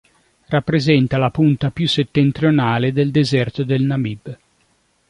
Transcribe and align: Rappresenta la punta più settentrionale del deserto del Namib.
Rappresenta 0.47 1.19
la 1.19 1.29
punta 1.29 1.69
più 1.69 1.87
settentrionale 1.87 2.91
del 2.91 3.11
deserto 3.11 3.63
del 3.63 3.83
Namib. 3.83 4.35